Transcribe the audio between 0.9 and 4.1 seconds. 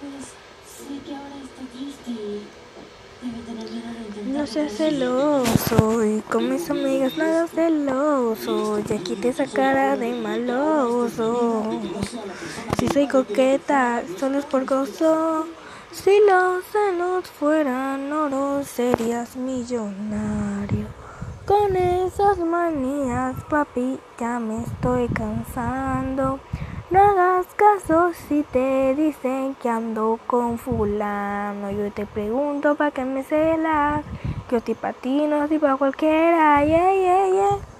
que ahora está triste y debe tener miedo de